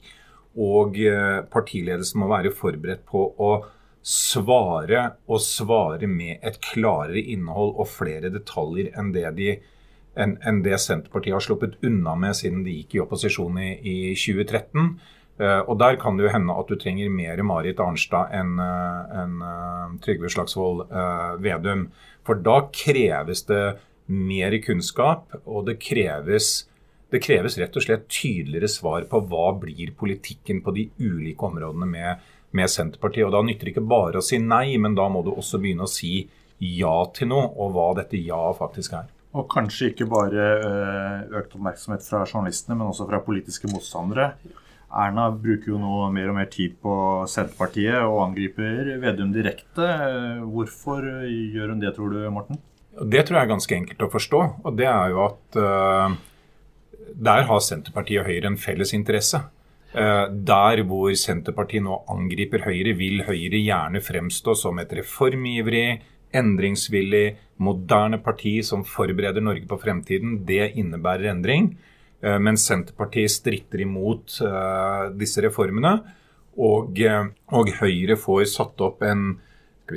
Og 0.61 0.99
eh, 1.01 1.39
partiledelsen 1.49 2.21
må 2.21 2.29
være 2.31 2.53
forberedt 2.53 3.05
på 3.09 3.25
å 3.41 3.53
svare 4.03 5.05
og 5.31 5.39
svare 5.41 6.09
med 6.11 6.43
et 6.43 6.59
klarere 6.61 7.21
innhold 7.33 7.77
og 7.79 7.87
flere 7.87 8.29
detaljer 8.33 8.91
enn 8.99 9.13
det, 9.15 9.25
de, 9.37 9.53
enn, 10.19 10.35
enn 10.43 10.59
det 10.65 10.79
Senterpartiet 10.83 11.37
har 11.37 11.45
sluppet 11.45 11.77
unna 11.87 12.17
med 12.19 12.35
siden 12.37 12.65
de 12.67 12.75
gikk 12.81 12.97
i 12.97 13.03
opposisjon 13.05 13.61
i, 13.63 13.71
i 13.79 13.97
2013. 14.19 14.95
Uh, 15.41 15.65
og 15.65 15.79
Der 15.81 15.95
kan 15.97 16.17
det 16.17 16.27
jo 16.27 16.33
hende 16.35 16.53
at 16.53 16.69
du 16.69 16.75
trenger 16.77 17.09
mer 17.09 17.39
Marit 17.41 17.79
Arnstad 17.81 18.29
enn 18.37 18.59
eh, 18.61 19.15
en, 19.23 19.39
uh, 19.41 19.95
Trygve 20.03 20.29
Slagsvold 20.29 20.83
uh, 20.91 21.39
Vedum. 21.41 21.87
For 22.27 22.37
da 22.37 22.59
kreves 22.69 23.41
det 23.47 23.63
mer 24.05 24.53
kunnskap, 24.61 25.33
og 25.47 25.65
det 25.71 25.79
kreves, 25.81 26.67
det 27.13 27.21
kreves 27.21 27.59
rett 27.61 27.75
og 27.77 27.83
slett 27.85 28.07
tydeligere 28.09 28.69
svar 28.71 29.03
på 29.09 29.19
hva 29.29 29.51
blir 29.61 29.91
politikken 29.97 30.63
på 30.65 30.73
de 30.73 30.87
ulike 30.97 31.45
områdene 31.45 31.85
med, 31.85 32.23
med 32.57 32.71
Senterpartiet. 32.73 33.27
Og 33.27 33.35
Da 33.35 33.43
nytter 33.45 33.69
det 33.69 33.75
ikke 33.75 33.91
bare 33.91 34.17
å 34.17 34.25
si 34.25 34.39
nei, 34.41 34.79
men 34.81 34.97
da 34.97 35.05
må 35.13 35.21
du 35.21 35.29
også 35.35 35.61
begynne 35.61 35.85
å 35.85 35.91
si 35.91 36.23
ja 36.63 36.95
til 37.13 37.29
noe, 37.29 37.51
og 37.53 37.75
hva 37.75 37.91
dette 37.99 38.17
ja 38.17 38.41
faktisk 38.57 38.97
er. 38.97 39.13
Og 39.33 39.45
kanskje 39.49 39.91
ikke 39.91 40.09
bare 40.09 40.49
økt 41.37 41.53
oppmerksomhet 41.57 42.05
fra 42.05 42.23
journalistene, 42.25 42.79
men 42.79 42.89
også 42.89 43.07
fra 43.09 43.21
politiske 43.25 43.69
motstandere. 43.69 44.31
Erna 44.93 45.29
bruker 45.33 45.73
jo 45.73 45.79
nå 45.81 46.09
mer 46.13 46.29
og 46.29 46.37
mer 46.37 46.49
tid 46.53 46.75
på 46.81 46.95
Senterpartiet 47.29 47.97
og 48.05 48.19
angriper 48.27 48.93
Vedum 49.01 49.33
direkte. 49.33 49.87
Hvorfor 50.49 51.05
gjør 51.29 51.73
hun 51.73 51.81
det, 51.81 51.93
tror 51.95 52.13
du, 52.13 52.21
Morten? 52.33 52.61
Det 52.93 53.23
tror 53.25 53.39
jeg 53.39 53.47
er 53.47 53.55
ganske 53.55 53.81
enkelt 53.81 54.05
å 54.05 54.13
forstå. 54.13 54.45
Og 54.65 54.77
det 54.77 54.85
er 54.89 55.13
jo 55.13 55.23
at 55.25 55.57
uh, 55.57 56.21
der 57.15 57.45
har 57.49 57.61
Senterpartiet 57.63 58.23
og 58.23 58.29
Høyre 58.29 58.49
en 58.51 58.59
felles 58.59 58.93
interesse. 58.95 59.41
Uh, 59.93 60.25
der 60.31 60.81
hvor 60.89 61.13
Senterpartiet 61.17 61.85
nå 61.85 61.99
angriper 62.09 62.65
Høyre, 62.65 62.95
vil 62.97 63.21
Høyre 63.27 63.59
gjerne 63.61 64.01
fremstå 64.01 64.55
som 64.57 64.81
et 64.81 64.93
reformivrig, 64.97 66.01
endringsvillig, 66.33 67.37
moderne 67.61 68.17
parti 68.17 68.55
som 68.65 68.81
forbereder 68.87 69.43
Norge 69.45 69.67
på 69.69 69.77
fremtiden. 69.77 70.39
Det 70.47 70.71
innebærer 70.81 71.29
endring. 71.29 71.75
Eh, 72.23 72.39
mens 72.41 72.65
Senterpartiet 72.65 73.29
stritter 73.29 73.83
imot 73.83 74.39
uh, 74.41 75.11
disse 75.13 75.43
reformene. 75.45 75.93
Og, 76.57 76.97
og, 77.53 77.69
Høyre 77.77 78.17
får 78.17 78.47
satt 78.49 78.81
opp 78.81 79.05
en, 79.05 79.35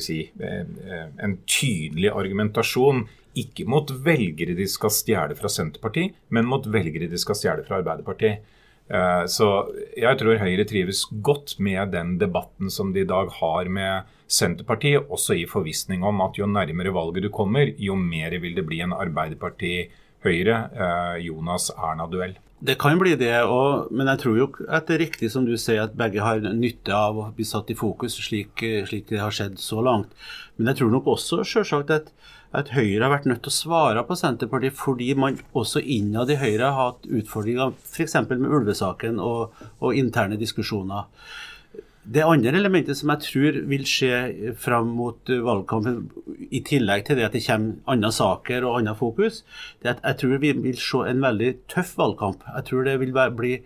si, 0.01 0.23
en 0.37 1.39
tydelig 1.49 2.13
argumentasjon. 2.13 3.03
Ikke 3.37 3.67
mot 3.69 3.91
velgere 4.05 4.57
de 4.57 4.67
skal 4.71 4.93
stjele 4.95 5.37
fra 5.39 5.51
Senterpartiet, 5.53 6.17
men 6.33 6.49
mot 6.49 6.65
velgere 6.67 7.11
de 7.11 7.21
skal 7.21 7.39
stjele 7.39 7.67
fra 7.67 7.83
Arbeiderpartiet. 7.83 8.53
Uh, 8.87 9.27
så 9.27 9.67
jeg 9.99 10.15
tror 10.21 10.39
Høyre 10.39 10.65
trives 10.69 11.01
godt 11.27 11.57
med 11.59 11.91
den 11.91 12.15
debatten 12.21 12.71
som 12.71 12.93
de 12.95 13.03
i 13.03 13.09
dag 13.09 13.33
har 13.41 13.67
med 13.67 14.13
Senterpartiet, 14.31 15.11
også 15.11 15.35
i 15.35 15.47
forvissning 15.51 16.07
om 16.07 16.23
at 16.23 16.39
jo 16.39 16.47
nærmere 16.47 16.95
valget 16.95 17.27
du 17.27 17.31
kommer, 17.35 17.73
jo 17.79 17.99
mer 17.99 18.39
vil 18.43 18.55
det 18.55 18.67
bli 18.67 18.81
en 18.87 18.95
Arbeiderparti- 18.95 19.89
Høyre, 20.27 20.71
eh. 20.73 22.37
Det 22.67 22.79
kan 22.81 22.99
bli 22.99 23.13
det, 23.21 23.35
og, 23.45 23.93
men 23.93 24.09
jeg 24.09 24.23
tror 24.23 24.37
jo 24.39 24.47
at 24.65 24.89
det 24.89 24.95
er 24.95 25.03
riktig 25.05 25.29
som 25.31 25.45
du 25.45 25.53
sier, 25.61 25.85
at 25.85 25.97
begge 25.99 26.25
har 26.25 26.41
nytte 26.41 26.95
av 26.97 27.19
å 27.21 27.27
bli 27.37 27.45
satt 27.45 27.71
i 27.71 27.77
fokus, 27.77 28.17
slik, 28.17 28.65
slik 28.89 29.11
det 29.11 29.21
har 29.21 29.35
skjedd 29.35 29.61
så 29.61 29.83
langt. 29.85 30.17
Men 30.57 30.73
jeg 30.73 30.81
tror 30.81 30.95
nok 30.95 31.11
også 31.15 31.43
selvsagt 31.45 31.93
at, 31.93 32.09
at 32.57 32.71
Høyre 32.75 33.03
har 33.05 33.13
vært 33.13 33.27
nødt 33.31 33.43
til 33.45 33.53
å 33.53 33.57
svare 33.57 34.05
på 34.07 34.17
Senterpartiet 34.19 34.77
fordi 34.79 35.11
man 35.19 35.41
også 35.57 35.83
innad 35.83 36.31
i 36.31 36.39
Høyre 36.41 36.71
har 36.71 36.93
hatt 36.93 37.09
utfordringer 37.09 37.75
f.eks. 37.83 38.17
med 38.31 38.47
ulvesaken 38.47 39.21
og, 39.23 39.57
og 39.81 39.99
interne 39.99 40.39
diskusjoner. 40.41 41.11
Det 42.07 42.23
andre 42.23 42.53
elementet 42.55 42.95
som 42.95 43.11
jeg 43.11 43.25
tror 43.25 43.57
vil 43.67 43.87
skje 43.89 44.53
fram 44.63 44.93
mot 44.95 45.27
valgkampen, 45.27 46.05
i 46.55 46.61
tillegg 46.63 47.03
til 47.09 47.19
det 47.19 47.25
at 47.27 47.35
det 47.35 47.43
kommer 47.43 47.81
andre 47.91 48.13
saker 48.15 48.63
og 48.63 48.77
annet 48.79 49.01
fokus, 49.01 49.41
det 49.83 49.91
er 49.91 49.97
at 49.97 50.05
jeg 50.13 50.21
tror 50.21 50.43
vi 50.45 50.53
vil 50.69 50.79
se 50.79 51.03
en 51.11 51.25
veldig 51.25 51.49
tøff 51.73 51.97
valgkamp. 51.99 52.47
Jeg 52.47 52.69
tror 52.69 52.87
det 52.87 52.95
vil 53.03 53.17
bli, 53.41 53.57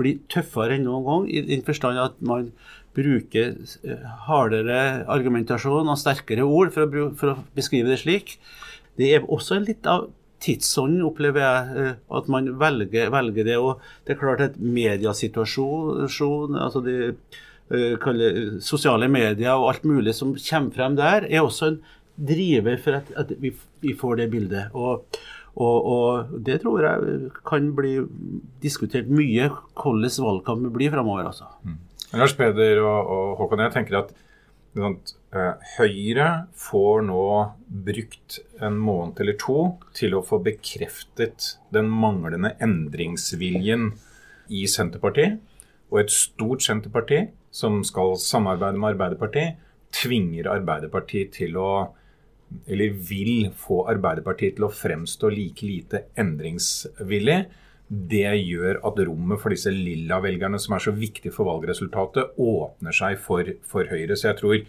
bli 0.00 0.14
tøffere 0.32 0.78
enn 0.78 0.88
noen 0.88 1.04
gang, 1.10 1.28
i 1.28 1.44
den 1.50 1.66
forstand 1.66 2.00
at 2.00 2.16
man 2.24 2.48
bruker 2.96 3.54
eh, 3.84 4.08
hardere 4.26 4.80
argumentasjon 5.10 5.88
og 5.88 6.00
sterkere 6.00 6.46
ord, 6.46 6.72
for 6.74 6.88
å, 6.88 7.06
for 7.18 7.34
å 7.34 7.38
beskrive 7.56 7.92
det 7.92 8.02
slik. 8.02 8.36
Det 9.00 9.14
er 9.16 9.24
også 9.32 9.60
litt 9.62 9.88
av 9.88 10.10
tidsånden, 10.42 11.04
opplever 11.06 11.44
jeg, 11.44 11.86
eh, 11.86 11.96
at 12.18 12.28
man 12.32 12.50
velger, 12.60 13.12
velger, 13.14 13.48
det. 13.48 13.56
Og 13.60 13.82
det 14.06 14.16
er 14.16 14.20
klart 14.20 14.44
at 14.48 14.60
mediasituasjon, 14.60 16.58
altså 16.60 16.84
de 16.84 16.98
kaller, 18.02 18.58
sosiale 18.60 19.06
medier 19.08 19.54
og 19.56 19.70
alt 19.70 19.84
mulig 19.88 20.12
som 20.12 20.34
kommer 20.36 20.74
frem 20.74 20.96
der, 20.98 21.24
er 21.24 21.40
også 21.40 21.70
en 21.70 21.78
driver 22.16 22.76
for 22.82 22.98
at, 23.00 23.12
at 23.16 23.32
vi, 23.40 23.52
vi, 23.80 23.94
får 23.98 24.20
det 24.20 24.30
bildet. 24.30 24.74
Og, 24.74 25.06
og, 25.54 25.86
og, 25.94 26.34
det 26.46 26.60
tror 26.62 26.84
jeg 26.84 27.30
kan 27.48 27.72
bli 27.76 27.94
diskutert 28.62 29.10
mye, 29.12 29.48
hvordan 29.78 30.26
valgkampen 30.26 30.72
blir 30.74 30.92
framover. 30.92 31.30
Altså. 31.32 31.48
Mm. 31.64 31.78
Lars 32.12 32.34
Peder 32.36 32.80
og, 32.82 33.08
og, 33.08 33.28
Håkon, 33.40 33.62
jeg 33.64 33.74
tenker 33.76 33.98
at 34.02 34.12
sånn, 34.76 34.98
Høyre 35.78 36.28
får 36.60 37.06
nå 37.08 37.22
brukt 37.86 38.38
en 38.60 38.76
måned 38.80 39.20
eller 39.24 39.38
to 39.40 39.56
til 39.96 40.18
å 40.18 40.24
få 40.24 40.42
bekreftet 40.44 41.54
den 41.72 41.88
manglende 41.88 42.52
endringsviljen 42.60 43.90
i 44.52 44.66
Senterpartiet. 44.68 45.40
Og 45.92 46.02
et 46.02 46.12
stort 46.12 46.64
Senterparti 46.64 47.24
som 47.52 47.80
skal 47.84 48.16
samarbeide 48.20 48.80
med 48.80 48.94
Arbeiderpartiet, 48.94 49.58
tvinger 49.92 50.48
Arbeiderpartiet 50.52 51.34
til 51.36 51.56
å 51.60 51.72
eller 52.68 52.92
vil 53.08 53.46
få 53.56 53.86
Arbeiderpartiet 53.88 54.58
til 54.58 54.66
å 54.66 54.74
fremstå 54.76 55.30
like 55.32 55.64
lite 55.64 56.02
endringsvillig. 56.20 57.38
Det 57.92 58.30
gjør 58.38 58.78
at 58.88 59.00
rommet 59.04 59.40
for 59.42 59.52
disse 59.52 59.72
lilla 59.72 60.20
velgerne, 60.24 60.60
som 60.62 60.76
er 60.76 60.84
så 60.84 60.94
viktig 60.96 61.32
for 61.34 61.50
valgresultatet, 61.50 62.38
åpner 62.40 62.96
seg 62.96 63.18
for, 63.20 63.50
for 63.68 63.90
Høyre. 63.90 64.16
Så 64.16 64.30
jeg 64.30 64.38
tror 64.40 64.62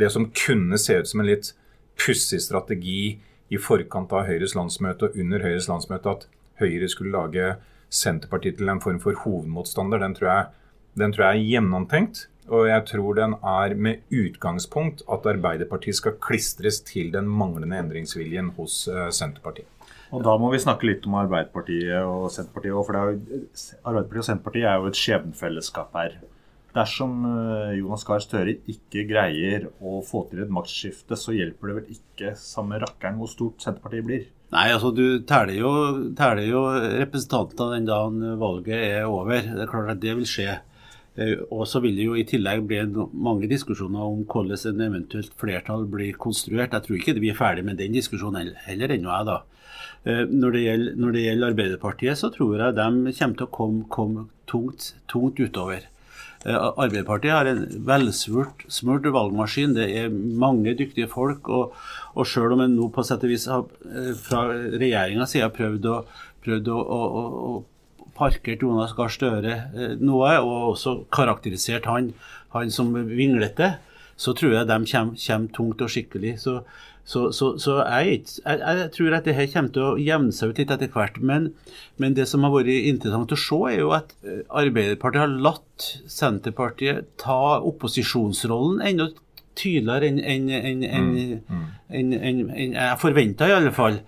det 0.00 0.08
som 0.14 0.30
kunne 0.32 0.78
se 0.80 0.96
ut 0.96 1.10
som 1.10 1.20
en 1.20 1.28
litt 1.28 1.52
pussig 2.00 2.40
strategi 2.40 3.18
i 3.52 3.60
forkant 3.60 4.14
av 4.16 4.24
Høyres 4.30 4.56
landsmøte 4.56 5.10
og 5.10 5.20
under 5.20 5.44
Høyres 5.44 5.68
landsmøte, 5.68 6.16
at 6.16 6.26
Høyre 6.62 6.88
skulle 6.88 7.12
lage 7.12 7.54
Senterpartiet 7.92 8.56
til 8.56 8.72
en 8.72 8.80
form 8.80 9.02
for 9.02 9.20
hovedmotstander, 9.26 10.00
den 10.00 10.16
tror 10.16 10.30
jeg 10.30 10.50
den 10.98 11.12
tror 11.12 11.30
jeg 11.30 11.40
er 11.40 11.50
gjennomtenkt. 11.54 12.26
Og 12.52 12.66
jeg 12.68 12.84
tror 12.90 13.16
den 13.16 13.36
er 13.46 13.74
med 13.78 14.02
utgangspunkt 14.10 15.04
at 15.12 15.28
Arbeiderpartiet 15.30 15.96
skal 15.96 16.18
klistres 16.20 16.80
til 16.84 17.12
den 17.14 17.28
manglende 17.30 17.78
endringsviljen 17.78 18.50
hos 18.58 18.82
uh, 18.90 19.06
Senterpartiet. 19.14 19.68
Og 20.12 20.20
Da 20.26 20.34
må 20.36 20.50
vi 20.52 20.60
snakke 20.60 20.88
litt 20.90 21.06
om 21.08 21.16
Arbeiderpartiet 21.22 22.04
og 22.04 22.28
Senterpartiet. 22.34 22.76
For 22.84 22.98
jo, 22.98 23.14
Arbeiderpartiet 23.88 24.20
og 24.20 24.28
Senterpartiet 24.28 24.68
er 24.68 24.76
jo 24.76 24.90
et 24.90 25.00
skjebnefellesskap 25.00 25.96
her. 25.96 26.18
Dersom 26.76 27.24
eh, 27.28 27.78
Jonas 27.78 28.04
Gahr 28.08 28.20
Støre 28.24 28.54
ikke 28.68 29.04
greier 29.08 29.66
å 29.84 30.00
få 30.04 30.24
til 30.30 30.40
et 30.44 30.52
maktskifte, 30.52 31.18
så 31.20 31.34
hjelper 31.36 31.68
det 31.68 31.76
vel 31.78 31.96
ikke 31.96 32.32
samme 32.40 32.80
rakkeren 32.80 33.18
hvor 33.20 33.28
stort 33.28 33.64
Senterpartiet 33.64 34.06
blir? 34.08 34.26
Nei, 34.52 34.66
altså 34.72 34.90
du 34.92 35.22
teller 35.28 35.56
jo, 35.56 35.72
jo 36.44 36.62
representanter 37.00 37.72
den 37.72 37.88
dagen 37.88 38.36
valget 38.40 38.76
er 38.76 39.08
over. 39.08 39.40
Det 39.40 39.64
er 39.64 39.70
klart 39.70 39.94
at 39.94 40.02
det 40.04 40.16
vil 40.16 40.28
skje. 40.28 40.58
Eh, 41.16 41.44
og 41.52 41.64
så 41.68 41.80
vil 41.84 41.96
det 41.96 42.08
jo 42.08 42.16
i 42.16 42.26
tillegg 42.28 42.64
bli 42.68 42.82
mange 43.12 43.48
diskusjoner 43.48 44.04
om 44.04 44.26
hvordan 44.28 44.74
en 44.74 44.84
eventuelt 44.88 45.32
flertall 45.40 45.88
blir 45.88 46.20
konstruert. 46.20 46.72
Jeg 46.72 46.88
tror 46.88 47.00
ikke 47.00 47.16
vi 47.20 47.32
er 47.32 47.40
ferdig 47.40 47.64
med 47.68 47.80
den 47.80 47.96
diskusjonen 47.96 48.52
heller 48.64 48.96
ennå, 48.96 49.12
jeg 49.12 49.28
da. 49.28 49.40
Eh, 50.04 50.24
når 50.28 50.56
det, 50.56 50.62
gjelder, 50.66 50.98
når 50.98 51.16
det, 51.16 51.24
gjelder, 51.26 51.52
Arbeiderpartiet, 51.52 52.18
så 52.18 52.30
tror 52.34 52.58
jeg 52.58 52.76
de 52.78 53.16
kommer 53.18 53.40
til 53.40 53.46
å 53.46 53.54
komme, 53.58 53.88
komme 53.92 54.26
tungt, 54.50 54.92
tungt, 55.10 55.40
utover. 55.40 55.88
Eh, 56.42 56.58
Arbeiderpartiet 56.58 57.36
har 57.36 57.50
en 57.50 57.64
velsmurt 57.86 58.66
smurt 58.66 59.06
valgmaskin. 59.06 59.76
Det 59.78 59.88
er 60.02 60.12
mange 60.12 60.74
dyktige 60.78 61.10
folk. 61.10 61.48
Og, 61.48 61.76
og 62.14 62.28
selv 62.28 62.56
om 62.56 62.64
en 62.64 62.78
nå 62.78 62.88
på 62.94 63.04
sett 63.06 63.24
og 63.26 63.34
vis 63.34 63.48
har 63.50 63.68
fra 64.22 64.46
regjeringas 64.52 65.36
side 65.36 65.52
prøvd 65.54 65.90
å, 65.92 66.00
prøvd 66.42 66.72
å, 66.74 66.80
å, 66.82 67.22
å 67.52 67.52
parkert 68.16 68.62
Jonas 68.62 68.94
Gahr 68.96 69.12
Støre 69.12 69.56
eh, 69.72 69.96
noe, 70.00 70.34
og 70.42 70.72
også 70.74 70.96
karakterisert 71.14 71.88
han, 71.90 72.12
han 72.54 72.72
som 72.72 72.92
vinglete, 72.94 73.74
så 74.16 74.34
tror 74.36 74.58
jeg 74.58 74.68
de 74.68 74.78
kommer, 74.92 75.18
kommer 75.26 75.54
tungt 75.56 75.84
og 75.84 75.92
skikkelig. 75.92 76.36
Så, 76.42 76.60
så, 77.04 77.32
så, 77.34 77.56
så 77.58 77.80
jeg, 77.82 78.20
jeg, 78.44 78.58
jeg, 78.62 78.90
tror 78.94 79.16
at 79.16 79.26
det 79.26 79.34
her 79.34 79.48
kommer 79.50 79.72
til 79.74 79.82
å 79.84 79.98
jevne 79.98 80.34
seg 80.34 80.52
ut 80.52 80.60
litt 80.62 80.70
etter 80.70 80.90
hvert. 80.94 81.18
Men, 81.18 81.48
men, 81.98 82.14
det 82.14 82.28
som 82.30 82.46
har 82.46 82.54
vært 82.54 82.70
interessant 82.70 83.34
å 83.34 83.38
se, 83.38 83.58
er 83.72 83.80
jo 83.80 83.90
at 83.96 84.14
eh, 84.22 84.44
Arbeiderpartiet 84.62 85.24
har 85.24 85.34
latt 85.48 85.88
Senterpartiet 86.06 87.10
ta 87.20 87.58
opposisjonsrollen 87.58 88.84
enda 88.86 89.10
tydeligere 89.58 90.08
enn 90.08 90.20
en, 90.22 90.46
en, 90.86 91.12
en, 91.90 92.12
en, 92.16 92.76
jeg 92.78 93.00
forventa, 93.02 93.50
i 93.50 93.56
alle 93.56 93.74
fall. 93.74 93.98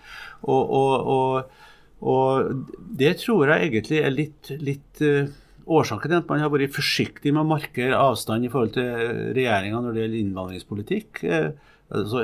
Og, 0.44 0.62
og, 0.78 1.10
og, 1.16 1.66
og, 2.04 2.64
det 3.00 3.16
tror 3.24 3.50
jeg 3.50 3.72
egentlig 3.72 4.00
er 4.00 4.14
litt, 4.14 4.54
litt 4.62 5.04
uh, 5.04 5.26
årsaken 5.64 6.12
til 6.12 6.20
at 6.22 6.30
man 6.30 6.42
har 6.44 6.52
vært 6.52 6.76
forsiktig 6.76 7.34
med 7.34 7.42
å 7.42 7.52
markere 7.56 7.98
avstand 7.98 8.46
i 8.46 8.52
forhold 8.52 8.74
til 8.78 9.30
regjeringa 9.36 9.82
når 9.82 9.96
det 9.96 10.04
gjelder 10.04 10.22
innvandringspolitikk. 10.22 11.24
Uh, 11.26 11.73
altså 11.92 12.22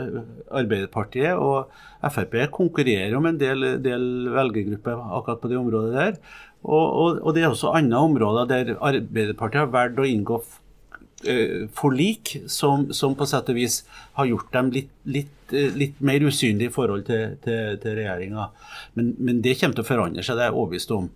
Arbeiderpartiet 0.51 1.37
og 1.37 1.71
Frp 2.01 2.37
konkurrerer 2.55 3.17
om 3.19 3.27
en 3.29 3.41
del, 3.41 3.67
del 3.85 4.07
velgergrupper 4.33 5.03
akkurat 5.19 5.43
på 5.43 5.51
det 5.51 5.59
området 5.61 5.93
der. 5.97 6.17
Og, 6.63 6.87
og, 6.87 7.21
og, 7.23 7.35
det 7.35 7.43
er 7.43 7.53
også 7.53 7.75
andre 7.77 8.01
områder 8.09 8.49
der 8.49 8.75
Arbeiderpartiet 8.77 9.63
har 9.63 9.73
valgt 9.73 10.01
å 10.01 10.09
inngå 10.09 10.41
uh, 10.41 11.69
forlik 11.77 12.35
som, 12.53 12.91
som, 12.97 13.17
på 13.17 13.29
sett 13.29 13.49
og 13.53 13.57
vis 13.57 13.83
har 14.19 14.29
gjort 14.29 14.51
dem 14.57 14.73
litt, 14.75 14.91
litt, 15.09 15.55
litt 15.77 16.03
mer 16.05 16.25
usynlige 16.25 16.69
i 16.69 16.75
forhold 16.75 17.07
til, 17.09 17.39
til, 17.45 17.79
til 17.81 17.97
regjeringa. 18.01 18.51
Men, 18.99 19.15
men, 19.19 19.41
det 19.45 19.57
kommer 19.61 19.79
til 19.79 19.87
å 19.87 19.93
forandre 19.93 20.25
seg, 20.27 20.37
det 20.37 20.47
er 20.47 20.53
jeg 20.53 20.59
overbevist 20.59 20.95
om. 20.97 21.09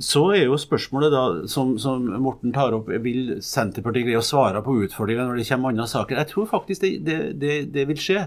Så 0.00 0.22
er 0.32 0.46
jo 0.46 0.56
spørsmålet 0.56 1.12
da, 1.12 1.22
som, 1.52 1.74
som, 1.80 2.06
Morten 2.24 2.52
tar 2.54 2.72
opp, 2.72 2.88
vil 3.04 3.36
Senterpartiet 3.44 4.06
greie 4.06 4.20
å 4.20 4.24
svare 4.24 4.62
på 4.64 4.78
utfordringer 4.86 5.28
når 5.28 5.42
det 5.42 5.48
kommer 5.50 5.72
andre 5.74 5.88
saker? 5.90 6.20
Jeg 6.22 6.30
tror 6.30 6.48
faktisk 6.48 6.84
det, 6.84 6.92
det, 7.04 7.18
det, 7.42 7.56
det 7.74 7.88
vil 7.90 8.00
skje. 8.00 8.22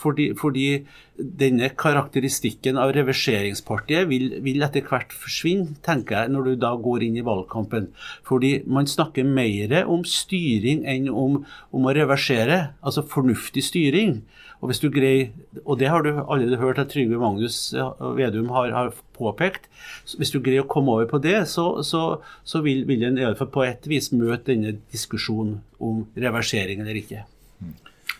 Fordi, 0.00 0.32
fordi, 0.34 0.68
denne 1.14 1.68
karakteristikken 1.78 2.78
av 2.82 2.90
reverseringspartiet 2.96 4.08
vil, 4.10 4.32
vil, 4.42 4.64
etter 4.66 4.82
hvert 4.88 5.12
forsvinne, 5.14 5.76
tenker 5.86 6.16
jeg, 6.18 6.32
når 6.34 6.48
du 6.48 6.54
da 6.64 6.72
går 6.82 7.04
inn 7.06 7.20
i 7.20 7.26
valgkampen. 7.26 7.92
Fordi 8.26 8.56
man 8.66 8.90
snakker 8.90 9.28
mer 9.28 9.76
om 9.84 10.02
styring 10.08 10.82
enn 10.90 11.06
om, 11.12 11.44
om 11.70 11.86
å 11.86 11.94
reversere, 11.94 12.74
altså 12.82 13.06
fornuftig 13.06 13.62
styring. 13.68 14.18
Og 14.64 14.70
hvis 14.70 14.80
du 14.80 14.86
greier, 14.88 15.28
og 15.68 15.76
det 15.76 15.90
har 15.92 16.00
du 16.00 16.22
allerede 16.22 16.56
hørt 16.56 16.78
at 16.80 16.88
Trygve 16.88 17.18
Magnus 17.20 17.74
Vedum 18.16 18.48
har, 18.48 18.70
har 18.72 18.94
påpekt. 19.12 19.68
Hvis 20.16 20.32
du 20.32 20.38
greier 20.40 20.64
å 20.64 20.70
komme 20.72 20.94
over 20.94 21.10
på 21.10 21.20
det, 21.20 21.42
så, 21.52 21.82
så, 21.84 22.04
så 22.48 22.62
vil, 22.64 22.86
vil 22.88 23.04
en 23.04 23.20
i 23.20 23.26
alle 23.28 23.36
fall 23.36 23.52
på 23.52 23.66
et 23.66 23.84
vis 23.92 24.08
møte 24.16 24.54
denne 24.54 24.78
diskusjonen 24.94 25.58
om 25.84 26.06
reversering 26.16 26.80
eller 26.80 26.96
ikke. 27.02 27.26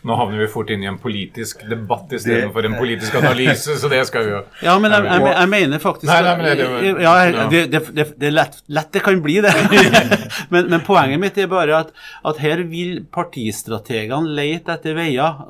Nå 0.05 0.15
havner 0.19 0.43
vi 0.43 0.47
fort 0.53 0.69
inn 0.69 0.83
i 0.83 0.89
en 0.89 0.97
politisk 1.01 1.63
debatt 1.69 2.11
istedenfor 2.13 2.67
en 2.67 2.75
politisk 2.77 3.15
analyse, 3.17 3.77
så 3.81 3.89
det 3.89 4.03
skal 4.05 4.27
vi 4.27 4.33
jo 4.35 4.41
Ja, 4.61 4.75
men 4.81 4.93
jeg, 4.93 5.07
jeg, 5.09 5.31
jeg 5.31 5.49
mener 5.49 5.81
faktisk 5.81 6.11
Nei, 6.11 6.19
nei, 6.27 6.33
men 6.37 6.45
det, 6.45 6.55
det, 6.59 6.91
ja, 7.01 7.13
det, 7.49 7.63
det, 7.73 8.05
det 8.21 8.29
er 8.29 8.35
lett, 8.35 8.59
lett, 8.77 8.91
det 8.93 9.01
kan 9.05 9.23
bli, 9.25 9.39
det. 9.41 9.53
men, 10.53 10.69
men, 10.69 10.83
poenget 10.85 11.21
mitt 11.23 11.39
er 11.41 11.49
bare 11.49 11.79
at, 11.79 11.91
at 12.27 12.43
her 12.43 12.61
vil 12.69 13.01
partistrategene 13.15 14.35
lete 14.37 14.75
etter 14.77 14.97
veier 14.97 15.41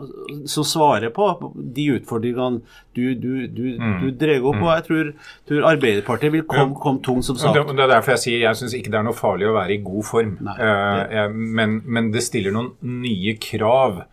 som 0.50 0.68
svarer 0.68 1.12
på 1.16 1.30
de 1.56 1.90
utfordringene 1.98 2.64
du, 2.96 3.12
du, 3.20 3.48
du, 3.52 3.64
mm. 3.76 4.00
du 4.02 4.12
drar 4.16 4.46
opp. 4.48 4.62
Og 4.62 4.70
jeg 4.72 4.84
tror, 4.88 5.12
tror 5.50 5.70
Arbeiderpartiet 5.74 6.32
vil 6.32 6.46
komme 6.48 6.80
kom 6.80 7.02
tungt, 7.04 7.28
som 7.28 7.36
sagt. 7.40 7.58
Det, 7.58 7.76
er 7.76 7.92
derfor 7.92 8.16
jeg 8.16 8.24
sier 8.24 8.44
jeg 8.46 8.60
syns 8.62 8.76
ikke 8.78 8.94
det 8.94 9.02
er 9.02 9.08
noe 9.10 9.18
farlig 9.18 9.50
å 9.52 9.56
være 9.58 9.76
i 9.76 9.82
god 9.84 10.08
form. 10.08 10.36
Nei, 10.48 10.56
uh, 10.64 11.28
men, 11.36 11.82
men 11.84 12.12
det 12.16 12.24
stiller 12.24 12.56
noen 12.56 12.72
nye 13.04 13.36
krav 13.42 14.06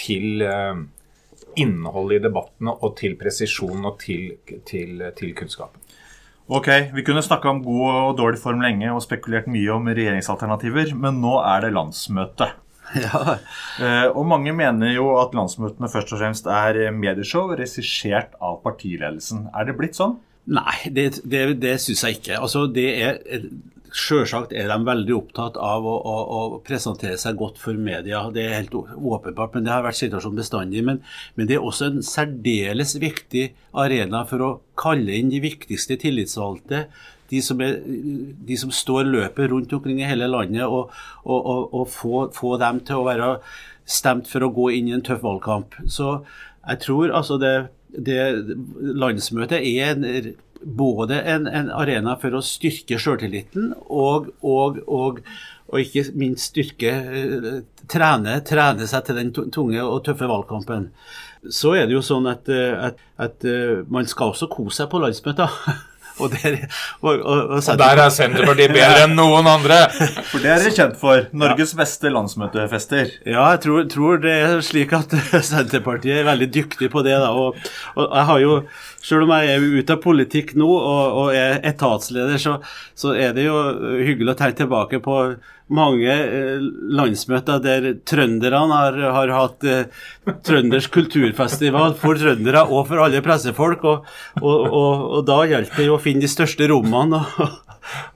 til 0.00 0.44
uh, 0.46 0.80
innholdet 1.60 2.20
i 2.20 2.24
debattene 2.28 2.74
og 2.80 2.96
til 3.00 3.16
presisjon 3.20 3.84
og 3.84 3.98
til, 4.02 4.38
til, 4.68 5.04
til 5.16 5.34
kunnskapen. 5.36 5.80
Ok, 6.50 6.66
Vi 6.94 7.04
kunne 7.06 7.22
snakka 7.22 7.52
om 7.52 7.60
god 7.62 7.84
og 7.90 8.16
dårlig 8.18 8.40
form 8.42 8.62
lenge 8.64 8.90
og 8.90 9.04
spekulert 9.04 9.46
mye 9.46 9.70
om 9.70 9.86
regjeringsalternativer, 9.86 10.96
men 10.98 11.20
nå 11.22 11.36
er 11.44 11.66
det 11.66 11.76
landsmøte. 11.76 12.50
Ja. 12.90 13.36
Eh, 13.78 14.08
og 14.18 14.24
mange 14.26 14.50
mener 14.50 14.90
jo 14.90 15.12
at 15.20 15.30
landsmøtene 15.38 15.86
først 15.92 16.10
og 16.10 16.18
fremst 16.18 16.48
er 16.50 16.88
medieshow 16.90 17.52
regissert 17.54 18.32
av 18.42 18.56
partiledelsen. 18.64 19.44
Er 19.54 19.68
det 19.68 19.76
blitt 19.78 19.94
sånn? 19.94 20.16
Nei, 20.50 20.74
det, 20.90 21.20
det, 21.22 21.44
det 21.62 21.76
syns 21.84 22.02
jeg 22.02 22.18
ikke. 22.18 22.40
Altså, 22.40 22.64
det 22.66 22.88
er 22.98 23.20
Selvsagt 23.96 24.52
er 24.54 24.68
de 24.70 24.76
veldig 24.86 25.14
opptatt 25.16 25.56
av 25.58 25.86
å, 25.88 25.94
å, 25.98 26.16
å, 26.36 26.40
presentere 26.66 27.18
seg 27.18 27.38
godt 27.40 27.58
for 27.58 27.78
media. 27.78 28.22
Det 28.34 28.44
er 28.44 28.58
helt 28.60 28.74
åpenbart, 28.76 29.54
men 29.56 29.66
det 29.66 29.72
har 29.72 29.86
vært 29.86 29.98
situasjonen 29.98 30.38
bestandig. 30.38 30.84
Men, 30.86 31.00
men, 31.34 31.48
det 31.50 31.56
er 31.56 31.66
også 31.66 31.88
en 31.88 32.04
særdeles 32.06 32.94
viktig 33.02 33.48
arena 33.82 34.22
for 34.30 34.46
å 34.46 34.50
kalle 34.78 35.16
inn 35.18 35.32
de 35.32 35.42
viktigste 35.42 35.98
tillitsvalgte. 36.02 36.84
De 37.30 37.40
som, 37.46 37.62
er, 37.62 37.80
de 37.86 38.58
som 38.58 38.70
står 38.74 39.10
løpet 39.10 39.50
rundt 39.52 39.74
omkring 39.74 40.00
i 40.02 40.08
hele 40.08 40.30
landet, 40.30 40.66
og, 40.66 40.94
og, 41.24 41.74
og 41.74 41.90
få, 41.90 42.28
få, 42.34 42.56
dem 42.62 42.82
til 42.86 43.02
å 43.02 43.08
være 43.08 43.32
stemt 43.90 44.30
for 44.30 44.46
å 44.46 44.52
gå 44.54 44.70
inn 44.76 44.90
i 44.90 44.94
en 44.94 45.04
tøff 45.06 45.22
valgkamp. 45.26 45.78
Så 45.90 46.20
jeg 46.66 46.82
tror 46.84 47.14
altså 47.16 47.38
det, 47.42 47.54
det 47.90 48.22
landsmøtet 48.78 49.62
er 49.62 49.94
en 49.94 50.34
både 50.62 51.20
en, 51.22 51.46
en, 51.46 51.70
arena 51.72 52.16
for 52.20 52.36
å 52.36 52.42
styrke 52.44 52.98
sjøltilliten 53.00 53.72
og, 53.88 54.30
og, 54.44 54.80
og, 54.86 55.20
og, 55.70 55.78
ikke 55.80 56.06
minst 56.20 56.52
styrke 56.52 56.94
trene, 57.90 58.38
trene, 58.46 58.88
seg 58.90 59.06
til 59.06 59.20
den 59.20 59.34
tunge 59.34 59.84
og 59.84 60.02
tøffe 60.06 60.28
valgkampen. 60.30 60.90
Så 61.48 61.74
er 61.78 61.88
det 61.88 61.96
jo 61.96 62.04
sånn 62.04 62.28
at, 62.28 62.50
at, 62.50 63.00
at 63.16 63.46
man 63.88 64.08
skal 64.10 64.34
også 64.34 64.50
kose 64.52 64.82
seg 64.82 64.90
på 64.92 65.00
landsmøter. 65.00 65.60
Og, 66.20 66.34
der, 66.34 66.58
og, 67.00 67.10
og, 67.14 67.38
og, 67.38 67.54
og, 67.58 67.78
der 67.80 68.02
er 68.04 68.12
Senterpartiet 68.14 68.74
bedre 68.76 69.06
enn 69.06 69.16
noen 69.18 69.48
andre! 69.50 69.80
For 70.30 70.42
det 70.42 70.52
er 70.52 70.62
dere 70.62 70.74
kjent 70.76 70.98
for. 71.00 71.26
Norges 71.42 71.74
beste 71.78 72.12
landsmøtefester. 72.12 73.14
Ja, 73.24 73.46
jeg 73.54 73.62
tror, 73.66 73.84
tror, 73.92 74.20
det 74.22 74.34
er 74.36 74.64
slik 74.64 74.94
at 74.96 75.14
Senterpartiet 75.50 76.20
er 76.20 76.28
veldig 76.28 76.50
dyktig 76.54 76.90
på 76.92 77.04
det. 77.06 77.16
Da. 77.22 77.30
Og, 77.32 77.56
jeg 78.04 78.26
har 78.32 78.42
jo, 78.44 78.58
selv 79.04 79.26
om 79.26 79.34
jeg 79.36 79.54
er 79.54 79.70
ute 79.80 79.96
av 79.96 80.04
politikk 80.04 80.54
nå 80.60 80.68
og, 80.68 81.32
er 81.36 81.60
etatsleder, 81.72 82.36
så, 82.40 82.58
så 82.98 83.14
er 83.16 83.34
det 83.36 83.48
jo 83.48 83.56
hyggelig 84.00 84.34
å 84.34 84.38
tenke 84.40 84.62
tilbake 84.64 85.02
på 85.04 85.22
mange 85.70 86.10
eh, 86.10 86.60
landsmøter 86.98 87.62
der 87.62 87.88
trønderne 88.08 88.68
har, 88.70 88.98
har 89.16 89.32
hatt 89.36 89.66
eh, 89.68 90.04
trøndersk 90.46 90.92
kulturfestival 90.98 91.96
for 92.00 92.20
trøndere 92.20 92.66
og 92.68 92.88
for 92.90 93.04
alle 93.04 93.22
pressefolk. 93.24 93.86
Og, 93.86 94.12
og, 94.42 94.60
og, 94.66 95.08
og 95.18 95.26
da 95.30 95.42
gjaldt 95.50 95.76
det 95.78 95.90
å 95.90 96.00
finne 96.02 96.26
de 96.26 96.30
største 96.30 96.70
rommene. 96.70 97.24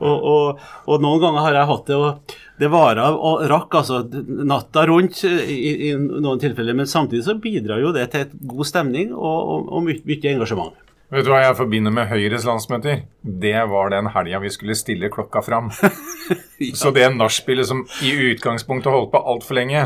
Og, 0.05 0.61
noen 1.01 1.23
ganger 1.23 1.41
har 1.47 1.57
jeg 1.57 1.69
hatt 1.71 1.87
det 1.89 1.97
og 1.97 2.35
det 2.61 2.69
vara 2.71 3.09
og 3.11 3.41
rakk 3.51 3.73
altså 3.81 4.03
natta 4.47 4.85
rundt 4.87 5.25
i, 5.27 5.73
i, 5.89 5.93
noen 5.97 6.39
tilfeller. 6.43 6.77
Men 6.79 6.91
samtidig 6.91 7.25
så 7.27 7.39
bidrar 7.41 7.83
jo 7.83 7.91
det 7.97 8.11
til 8.13 8.27
et 8.27 8.37
god 8.53 8.69
stemning 8.69 9.15
og, 9.17 9.71
og 9.73 9.87
mye, 9.89 10.03
mye 10.07 10.35
engasjement. 10.37 10.84
Vet 11.15 11.29
du 11.29 11.31
hva 11.31 11.45
jeg 11.45 11.55
forbinder 11.55 11.93
med 11.95 12.09
Høyres 12.11 12.43
landsmøter? 12.49 13.05
Det 13.23 13.55
var 13.71 13.93
den 13.93 14.09
helga 14.11 14.41
vi 14.43 14.51
skulle 14.51 14.75
stille 14.75 15.13
klokka 15.15 15.45
fram. 15.47 15.69
ja. 16.59 16.73
Så 16.75 16.91
det 16.97 17.07
nachspielet 17.15 17.69
som 17.69 17.85
i 18.03 18.11
utgangspunktet 18.33 18.91
holdt 18.91 19.13
på 19.13 19.21
altfor 19.23 19.61
lenge, 19.61 19.85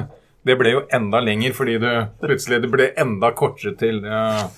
det 0.48 0.56
ble 0.56 0.72
jo 0.72 0.86
enda 0.94 1.20
lenger 1.20 1.52
fordi 1.52 1.76
du 1.82 1.90
plutselig 2.22 2.62
det 2.64 2.72
ble 2.72 2.88
enda 2.96 3.34
kortere 3.36 3.74
til 3.76 4.00
ja, 4.08 4.48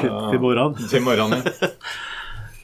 til 0.00 0.40
morgenen. 0.40 0.88
Til 0.88 1.04
morgenen. 1.04 1.44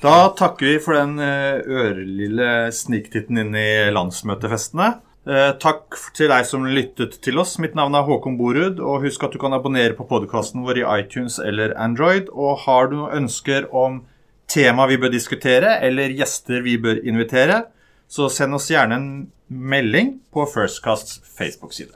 Da 0.01 0.31
takker 0.33 0.65
vi 0.65 0.77
for 0.81 0.97
den 0.97 1.19
ørlille 1.21 1.75
ørelille 1.77 2.47
sniktitten 2.73 3.37
inn 3.43 3.53
i 3.53 3.91
landsmøtefestene. 3.93 4.95
Eh, 5.29 5.51
takk 5.61 5.99
til 6.17 6.31
deg 6.33 6.47
som 6.49 6.65
lyttet 6.65 7.19
til 7.21 7.37
oss. 7.43 7.59
Mitt 7.61 7.75
navn 7.77 7.95
er 7.95 8.07
Håkon 8.07 8.39
Borud. 8.39 8.81
Og 8.81 9.05
husk 9.05 9.27
at 9.27 9.35
du 9.35 9.41
kan 9.43 9.53
abonnere 9.53 9.97
på 9.99 10.07
podkasten 10.09 10.65
vår 10.65 10.81
i 10.81 10.87
iTunes 11.03 11.37
eller 11.39 11.77
Android. 11.77 12.31
Og 12.33 12.65
har 12.65 12.89
du 12.89 12.97
noen 13.03 13.25
ønsker 13.25 13.69
om 13.77 14.03
tema 14.51 14.89
vi 14.91 14.99
bør 14.99 15.13
diskutere, 15.13 15.77
eller 15.87 16.11
gjester 16.17 16.65
vi 16.65 16.79
bør 16.81 17.05
invitere, 17.07 17.63
så 18.11 18.27
send 18.33 18.57
oss 18.57 18.71
gjerne 18.73 18.97
en 18.99 19.11
melding 19.47 20.17
på 20.35 20.49
Firstcasts 20.51 21.21
Facebook-side. 21.39 21.95